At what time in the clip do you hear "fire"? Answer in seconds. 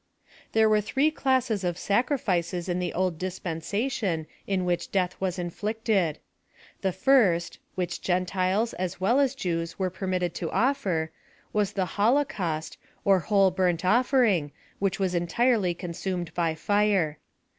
16.55-17.19